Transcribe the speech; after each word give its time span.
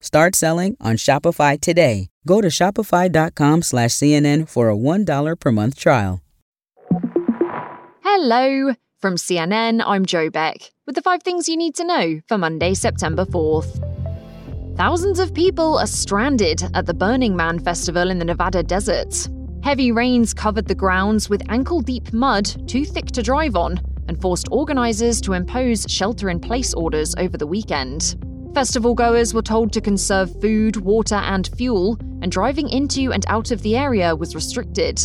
Start 0.00 0.34
selling 0.34 0.76
on 0.80 0.96
Shopify 0.96 1.60
today. 1.60 2.08
Go 2.26 2.40
to 2.40 2.48
shopify.com 2.48 3.62
slash 3.62 3.90
CNN 3.90 4.48
for 4.48 4.70
a 4.70 4.76
$1 4.76 5.38
per 5.38 5.52
month 5.52 5.78
trial. 5.78 6.22
Hello. 8.02 8.74
From 9.00 9.16
CNN, 9.16 9.82
I'm 9.86 10.04
Joe 10.04 10.28
Beck 10.28 10.72
with 10.86 10.94
the 10.94 11.00
five 11.00 11.22
things 11.22 11.48
you 11.48 11.56
need 11.56 11.74
to 11.76 11.84
know 11.84 12.20
for 12.28 12.36
Monday, 12.36 12.74
September 12.74 13.24
4th. 13.24 14.76
Thousands 14.76 15.18
of 15.18 15.32
people 15.32 15.78
are 15.78 15.86
stranded 15.86 16.62
at 16.74 16.84
the 16.84 16.92
Burning 16.92 17.34
Man 17.34 17.58
Festival 17.58 18.10
in 18.10 18.18
the 18.18 18.26
Nevada 18.26 18.62
desert. 18.62 19.28
Heavy 19.62 19.90
rains 19.90 20.34
covered 20.34 20.66
the 20.66 20.74
grounds 20.74 21.30
with 21.30 21.42
ankle 21.48 21.80
deep 21.80 22.12
mud 22.12 22.68
too 22.68 22.84
thick 22.84 23.06
to 23.06 23.22
drive 23.22 23.56
on 23.56 23.80
and 24.08 24.20
forced 24.20 24.48
organisers 24.50 25.20
to 25.22 25.32
impose 25.32 25.86
shelter 25.88 26.28
in 26.28 26.40
place 26.40 26.74
orders 26.74 27.14
over 27.16 27.38
the 27.38 27.46
weekend. 27.46 28.16
Festival 28.54 28.94
goers 28.94 29.32
were 29.32 29.42
told 29.42 29.72
to 29.72 29.80
conserve 29.80 30.40
food, 30.40 30.76
water, 30.76 31.14
and 31.14 31.48
fuel, 31.56 31.96
and 32.20 32.32
driving 32.32 32.68
into 32.68 33.12
and 33.12 33.24
out 33.28 33.52
of 33.52 33.62
the 33.62 33.76
area 33.76 34.14
was 34.14 34.34
restricted. 34.34 35.00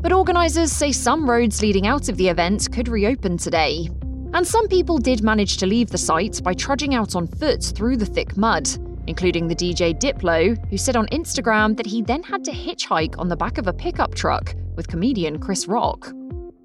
But 0.00 0.12
organisers 0.12 0.72
say 0.72 0.92
some 0.92 1.28
roads 1.28 1.60
leading 1.60 1.86
out 1.86 2.08
of 2.08 2.16
the 2.16 2.28
event 2.28 2.72
could 2.72 2.88
reopen 2.88 3.36
today. 3.36 3.90
And 4.32 4.46
some 4.46 4.66
people 4.68 4.96
did 4.96 5.22
manage 5.22 5.58
to 5.58 5.66
leave 5.66 5.90
the 5.90 5.98
site 5.98 6.42
by 6.42 6.54
trudging 6.54 6.94
out 6.94 7.14
on 7.14 7.26
foot 7.26 7.62
through 7.62 7.98
the 7.98 8.06
thick 8.06 8.36
mud, 8.36 8.66
including 9.06 9.46
the 9.46 9.54
DJ 9.54 9.94
Diplo, 9.94 10.56
who 10.70 10.78
said 10.78 10.96
on 10.96 11.06
Instagram 11.08 11.76
that 11.76 11.86
he 11.86 12.00
then 12.00 12.22
had 12.22 12.44
to 12.44 12.50
hitchhike 12.50 13.18
on 13.18 13.28
the 13.28 13.36
back 13.36 13.58
of 13.58 13.66
a 13.66 13.72
pickup 13.74 14.14
truck 14.14 14.54
with 14.74 14.88
comedian 14.88 15.38
Chris 15.38 15.68
Rock. 15.68 16.12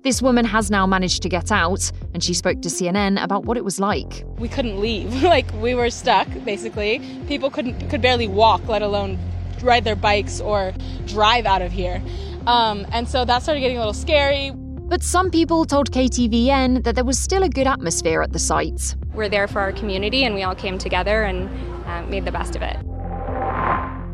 This 0.04 0.20
woman 0.20 0.46
has 0.46 0.72
now 0.72 0.88
managed 0.88 1.22
to 1.22 1.30
get 1.30 1.52
out, 1.52 1.92
and 2.16 2.24
she 2.24 2.34
spoke 2.34 2.64
to 2.64 2.70
CNN 2.70 3.24
about 3.24 3.46
what 3.46 3.56
it 3.56 3.64
was 3.64 3.80
like. 3.80 4.26
We 4.40 4.50
couldn't 4.50 4.82
leave. 4.82 5.22
like 5.36 5.52
we 5.62 5.76
were 5.76 5.92
stuck, 5.92 6.28
basically. 6.44 7.00
People 7.28 7.52
couldn't 7.52 7.88
could 7.90 8.02
barely 8.02 8.28
walk, 8.28 8.68
let 8.68 8.82
alone 8.82 9.20
ride 9.62 9.84
their 9.84 9.96
bikes 9.96 10.42
or 10.42 10.74
drive 11.06 11.46
out 11.46 11.62
of 11.62 11.72
here. 11.72 12.02
Um, 12.48 12.88
and 12.92 13.08
so 13.08 13.26
that 13.26 13.44
started 13.44 13.60
getting 13.60 13.78
a 13.78 13.80
little 13.80 13.94
scary. 13.94 14.52
But 14.56 15.04
some 15.04 15.30
people 15.30 15.66
told 15.66 15.92
KTVN 15.92 16.84
that 16.84 16.96
there 16.96 17.06
was 17.06 17.20
still 17.20 17.44
a 17.44 17.50
good 17.50 17.68
atmosphere 17.68 18.24
at 18.24 18.34
the 18.34 18.40
site. 18.40 18.96
We're 19.14 19.30
there 19.30 19.48
for 19.48 19.62
our 19.62 19.72
community, 19.72 20.24
and 20.24 20.34
we 20.34 20.42
all 20.42 20.56
came 20.56 20.80
together 20.80 21.22
and 21.22 21.48
uh, 21.86 22.02
made 22.08 22.26
the 22.26 22.32
best 22.32 22.56
of 22.56 22.64
it. 22.64 22.78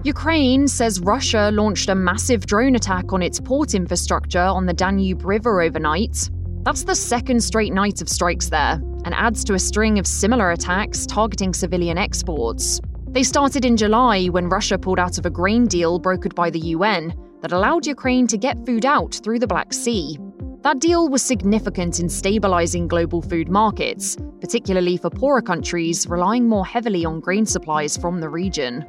Ukraine 0.04 0.68
says 0.68 1.00
Russia 1.02 1.50
launched 1.52 1.90
a 1.90 1.96
massive 1.96 2.46
drone 2.46 2.76
attack 2.76 3.12
on 3.12 3.22
its 3.22 3.40
port 3.40 3.74
infrastructure 3.74 4.40
on 4.40 4.66
the 4.66 4.74
Danube 4.74 5.26
River 5.26 5.62
overnight. 5.62 6.30
That's 6.64 6.84
the 6.84 6.96
second 6.96 7.44
straight 7.44 7.74
night 7.74 8.02
of 8.02 8.08
strikes 8.08 8.48
there, 8.48 8.80
and 9.06 9.14
adds 9.14 9.44
to 9.46 9.56
a 9.56 9.60
string 9.60 9.98
of 9.98 10.06
similar 10.06 10.52
attacks 10.52 11.06
targeting 11.06 11.54
civilian 11.54 11.98
exports. 11.98 12.80
They 13.08 13.24
started 13.24 13.66
in 13.66 13.76
July 13.76 14.28
when 14.28 14.50
Russia 14.50 14.78
pulled 14.78 15.00
out 15.00 15.18
of 15.18 15.26
a 15.26 15.32
grain 15.32 15.66
deal 15.66 16.00
brokered 16.00 16.36
by 16.36 16.52
the 16.52 16.60
UN 16.60 17.14
that 17.42 17.52
allowed 17.52 17.88
Ukraine 17.88 18.28
to 18.28 18.38
get 18.38 18.66
food 18.66 18.86
out 18.86 19.20
through 19.24 19.40
the 19.40 19.48
Black 19.48 19.74
Sea. 19.74 20.20
That 20.62 20.80
deal 20.80 21.10
was 21.10 21.24
significant 21.24 22.00
in 22.00 22.10
stabilizing 22.10 22.88
global 22.88 23.22
food 23.22 23.50
markets, 23.50 24.18
particularly 24.42 24.98
for 24.98 25.10
poorer 25.10 25.42
countries 25.42 26.08
relying 26.08 26.48
more 26.48 26.66
heavily 26.66 27.06
on 27.06 27.20
grain 27.20 27.46
supplies 27.46 27.98
from 27.98 28.20
the 28.20 28.30
region. 28.30 28.86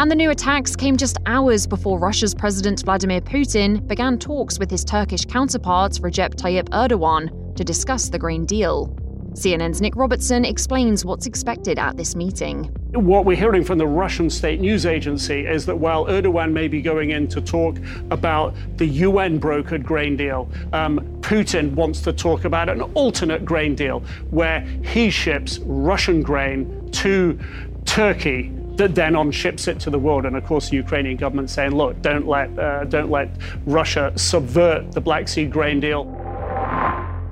And 0.00 0.10
the 0.10 0.14
new 0.14 0.30
attacks 0.30 0.74
came 0.74 0.96
just 0.96 1.18
hours 1.26 1.66
before 1.66 1.98
Russia's 1.98 2.34
President 2.34 2.82
Vladimir 2.82 3.20
Putin 3.20 3.86
began 3.86 4.18
talks 4.18 4.58
with 4.58 4.70
his 4.70 4.82
Turkish 4.82 5.26
counterpart 5.26 5.92
Recep 5.92 6.36
Tayyip 6.36 6.70
Erdogan 6.70 7.54
to 7.54 7.62
discuss 7.62 8.08
the 8.08 8.18
grain 8.18 8.46
deal. 8.46 8.96
CNN's 9.32 9.82
Nick 9.82 9.94
Robertson 9.96 10.46
explains 10.46 11.04
what's 11.04 11.26
expected 11.26 11.78
at 11.78 11.98
this 11.98 12.16
meeting. 12.16 12.74
What 12.94 13.26
we're 13.26 13.36
hearing 13.36 13.62
from 13.62 13.76
the 13.76 13.86
Russian 13.86 14.30
state 14.30 14.58
news 14.58 14.86
agency 14.86 15.46
is 15.46 15.66
that 15.66 15.76
while 15.76 16.06
Erdogan 16.06 16.50
may 16.50 16.66
be 16.66 16.80
going 16.80 17.10
in 17.10 17.28
to 17.28 17.42
talk 17.42 17.76
about 18.10 18.54
the 18.78 18.86
UN 18.86 19.38
brokered 19.38 19.82
grain 19.82 20.16
deal, 20.16 20.50
um, 20.72 21.00
Putin 21.20 21.74
wants 21.74 22.00
to 22.00 22.12
talk 22.14 22.46
about 22.46 22.70
an 22.70 22.80
alternate 22.94 23.44
grain 23.44 23.74
deal 23.74 24.00
where 24.30 24.60
he 24.82 25.10
ships 25.10 25.58
Russian 25.58 26.22
grain 26.22 26.90
to 26.92 27.38
Turkey 27.84 28.50
then 28.88 29.16
on 29.16 29.30
ships 29.30 29.68
it 29.68 29.80
to 29.80 29.90
the 29.90 29.98
world. 29.98 30.26
And 30.26 30.36
of 30.36 30.44
course, 30.44 30.70
the 30.70 30.76
Ukrainian 30.76 31.16
government 31.16 31.50
saying, 31.50 31.72
look, 31.72 32.00
don't 32.02 32.26
let, 32.26 32.56
uh, 32.58 32.84
don't 32.84 33.10
let 33.10 33.30
Russia 33.66 34.12
subvert 34.16 34.92
the 34.92 35.00
Black 35.00 35.28
Sea 35.28 35.46
grain 35.46 35.80
deal. 35.80 36.04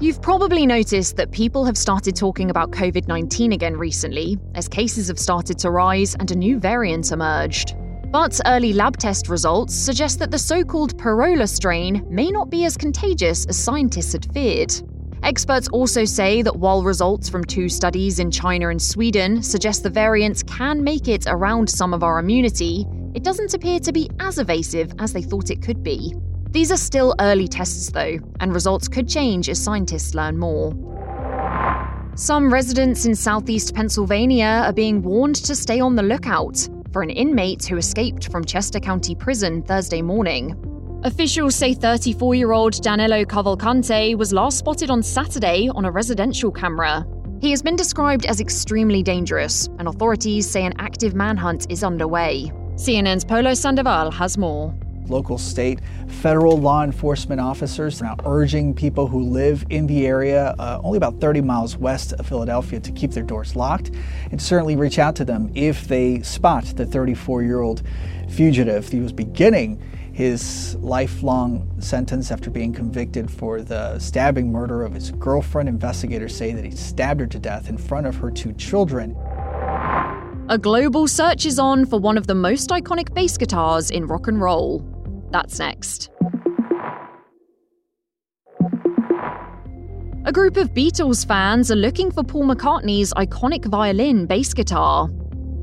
You've 0.01 0.23
probably 0.23 0.65
noticed 0.65 1.17
that 1.17 1.33
people 1.33 1.65
have 1.65 1.77
started 1.77 2.15
talking 2.15 2.51
about 2.51 2.71
COVID 2.71 3.09
19 3.09 3.53
again 3.53 3.77
recently, 3.77 4.39
as 4.55 4.69
cases 4.69 5.09
have 5.09 5.19
started 5.19 5.59
to 5.59 5.71
rise 5.71 6.15
and 6.15 6.31
a 6.31 6.37
new 6.37 6.61
variant 6.61 7.11
emerged. 7.11 7.75
But 8.13 8.41
early 8.47 8.73
lab 8.73 8.97
test 8.97 9.29
results 9.29 9.75
suggest 9.75 10.19
that 10.21 10.31
the 10.31 10.39
so 10.39 10.63
called 10.63 10.97
Pirola 10.97 11.49
strain 11.49 12.07
may 12.09 12.31
not 12.31 12.49
be 12.49 12.65
as 12.65 12.77
contagious 12.77 13.45
as 13.47 13.59
scientists 13.59 14.13
had 14.13 14.33
feared. 14.33 14.73
Experts 15.23 15.69
also 15.69 16.05
say 16.05 16.43
that 16.43 16.57
while 16.57 16.83
results 16.83 17.29
from 17.29 17.45
two 17.45 17.69
studies 17.69 18.19
in 18.19 18.31
China 18.31 18.69
and 18.69 18.81
Sweden 18.81 19.43
suggest 19.43 19.83
the 19.83 19.91
variant 19.91 20.47
can 20.47 20.83
make 20.83 21.09
it 21.09 21.25
around 21.27 21.69
some 21.69 21.93
of 21.93 22.03
our 22.03 22.19
immunity, 22.19 22.87
it 23.15 23.25
doesn't 23.25 23.55
appear 23.55 23.81
to 23.81 23.93
be 23.93 24.09
as 24.21 24.39
evasive 24.39 24.93
as 24.99 25.13
they 25.13 25.23
thought 25.23 25.51
it 25.51 25.63
could 25.63 25.83
be. 25.83 26.15
These 26.51 26.73
are 26.73 26.77
still 26.77 27.15
early 27.21 27.49
tests, 27.49 27.91
though, 27.91 28.19
and 28.41 28.55
results 28.55 28.89
could 28.89 29.09
change 29.09 29.49
as 29.49 29.63
scientists 29.63 30.15
learn 30.15 30.39
more. 30.39 30.73
Some 32.15 32.53
residents 32.53 33.05
in 33.05 33.15
southeast 33.15 33.75
Pennsylvania 33.75 34.63
are 34.65 34.73
being 34.73 35.03
warned 35.03 35.37
to 35.37 35.55
stay 35.55 35.81
on 35.81 35.95
the 35.95 36.03
lookout 36.03 36.69
for 36.93 37.03
an 37.03 37.11
inmate 37.11 37.65
who 37.67 37.77
escaped 37.77 38.31
from 38.33 38.45
Chester 38.45 38.81
County 38.81 39.15
Prison 39.15 39.63
Thursday 39.63 40.01
morning. 40.01 40.57
Officials 41.05 41.55
say 41.55 41.75
34 41.75 42.35
year 42.35 42.51
old 42.51 42.83
Danilo 42.83 43.25
Cavalcante 43.25 44.17
was 44.17 44.33
last 44.33 44.59
spotted 44.59 44.91
on 44.91 45.01
Saturday 45.01 45.69
on 45.69 45.85
a 45.85 45.91
residential 45.93 46.51
camera. 46.51 47.07
He 47.41 47.51
has 47.51 47.63
been 47.63 47.77
described 47.77 48.27
as 48.27 48.41
extremely 48.41 49.05
dangerous, 49.05 49.69
and 49.79 49.87
authorities 49.87 50.51
say 50.51 50.65
an 50.65 50.75
active 50.81 51.15
manhunt 51.15 51.71
is 51.71 51.85
underway. 51.85 52.51
CNN's 52.75 53.25
Polo 53.25 53.55
Sandoval 53.55 54.11
has 54.11 54.37
more. 54.37 54.75
Local, 55.07 55.39
state, 55.39 55.79
federal 56.09 56.59
law 56.59 56.83
enforcement 56.83 57.41
officers 57.41 58.03
are 58.03 58.07
now 58.07 58.17
urging 58.27 58.75
people 58.75 59.07
who 59.07 59.23
live 59.23 59.65
in 59.71 59.87
the 59.87 60.05
area, 60.05 60.57
uh, 60.59 60.81
only 60.83 60.97
about 60.97 61.21
30 61.21 61.43
miles 61.43 61.77
west 61.77 62.13
of 62.15 62.27
Philadelphia, 62.27 62.81
to 62.81 62.91
keep 62.91 63.13
their 63.13 63.23
doors 63.23 63.55
locked 63.55 63.93
and 64.33 64.43
certainly 64.43 64.75
reach 64.75 64.99
out 64.99 65.15
to 65.15 65.25
them 65.25 65.53
if 65.55 65.87
they 65.87 66.23
spot 66.23 66.65
the 66.77 66.85
34 66.85 67.45
year 67.45 67.61
old 67.61 67.85
fugitive. 68.29 68.89
He 68.89 68.99
was 68.99 69.13
beginning 69.13 69.81
his 70.19 70.75
lifelong 70.81 71.81
sentence 71.81 72.33
after 72.33 72.51
being 72.51 72.73
convicted 72.73 73.31
for 73.31 73.63
the 73.63 73.97
stabbing 74.01 74.51
murder 74.51 74.83
of 74.83 74.93
his 74.93 75.13
girlfriend. 75.13 75.69
Investigators 75.69 76.35
say 76.35 76.53
that 76.53 76.65
he 76.65 76.73
stabbed 76.73 77.21
her 77.21 77.27
to 77.29 77.39
death 77.39 77.69
in 77.69 77.79
front 77.79 78.05
of 78.05 78.17
her 78.17 78.29
two 78.29 78.53
children. 78.55 79.17
A 80.49 80.59
global 80.61 81.07
search 81.07 81.47
is 81.47 81.61
on 81.61 81.87
for 81.87 82.01
one 82.01 82.19
of 82.19 82.27
the 82.27 82.35
most 82.35 82.71
iconic 82.71 83.15
bass 83.15 83.39
guitars 83.39 83.93
in 83.93 84.09
rock 84.09 84.27
and 84.27 84.41
roll. 84.41 84.85
That's 85.31 85.61
next. 85.61 86.11
A 90.25 90.33
group 90.33 90.57
of 90.57 90.75
Beatles 90.75 91.25
fans 91.25 91.71
are 91.71 91.77
looking 91.77 92.11
for 92.11 92.25
Paul 92.25 92.43
McCartney's 92.43 93.15
iconic 93.15 93.67
violin 93.67 94.27
bass 94.27 94.53
guitar. 94.53 95.09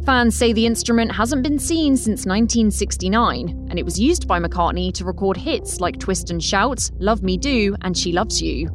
Fans 0.05 0.35
say 0.35 0.53
the 0.53 0.67
instrument 0.67 1.11
hasn't 1.11 1.41
been 1.41 1.57
seen 1.57 1.97
since 1.97 2.27
1969, 2.27 3.67
and 3.71 3.79
it 3.79 3.83
was 3.83 3.99
used 3.99 4.27
by 4.27 4.39
McCartney 4.39 4.93
to 4.93 5.03
record 5.03 5.35
hits 5.35 5.81
like 5.81 5.97
Twist 5.97 6.29
and 6.29 6.43
Shout, 6.43 6.91
Love 6.99 7.23
Me 7.23 7.37
Do, 7.37 7.75
and 7.81 7.97
She 7.97 8.11
Loves 8.11 8.39
You. 8.39 8.69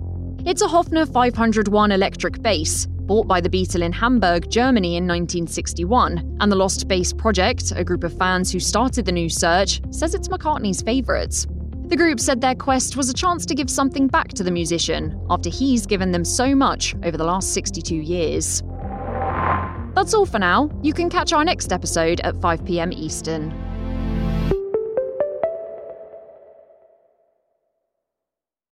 It's 0.44 0.60
a 0.60 0.66
Hofner 0.66 1.06
501 1.06 1.92
electric 1.92 2.42
bass, 2.42 2.86
bought 2.86 3.28
by 3.28 3.40
the 3.40 3.48
Beatle 3.48 3.84
in 3.84 3.92
Hamburg, 3.92 4.50
Germany 4.50 4.96
in 4.96 5.04
1961, 5.06 6.38
and 6.40 6.50
the 6.50 6.56
Lost 6.56 6.88
Bass 6.88 7.12
Project, 7.12 7.72
a 7.76 7.84
group 7.84 8.02
of 8.02 8.18
fans 8.18 8.50
who 8.50 8.58
started 8.58 9.04
the 9.04 9.12
new 9.12 9.28
search, 9.28 9.80
says 9.90 10.16
it's 10.16 10.26
McCartney's 10.26 10.82
favourite. 10.82 11.46
The 11.86 11.96
group 11.96 12.18
said 12.18 12.40
their 12.40 12.56
quest 12.56 12.96
was 12.96 13.08
a 13.08 13.14
chance 13.14 13.46
to 13.46 13.54
give 13.54 13.70
something 13.70 14.08
back 14.08 14.30
to 14.30 14.42
the 14.42 14.50
musician, 14.50 15.20
after 15.30 15.48
he's 15.48 15.86
given 15.86 16.10
them 16.10 16.24
so 16.24 16.56
much 16.56 16.96
over 17.04 17.16
the 17.16 17.24
last 17.24 17.52
62 17.54 17.94
years. 17.94 18.64
That's 20.00 20.14
all 20.14 20.24
for 20.24 20.38
now. 20.38 20.70
You 20.80 20.94
can 20.94 21.10
catch 21.10 21.34
our 21.34 21.44
next 21.44 21.74
episode 21.74 22.20
at 22.20 22.34
5pm 22.36 22.94
Eastern. 22.94 23.69